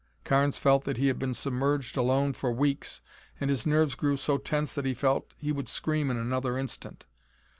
[0.23, 3.01] Carnes felt that he had been submerged alone for weeks,
[3.39, 6.57] and his nerves grew so tense that he felt that he would scream in another
[6.57, 7.05] instant.